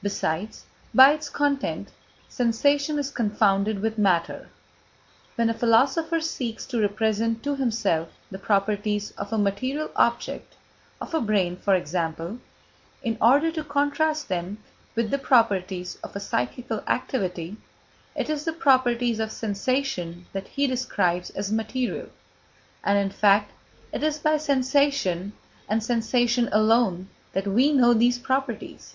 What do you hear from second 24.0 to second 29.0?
is by sensation, and sensation alone, that we know these properties.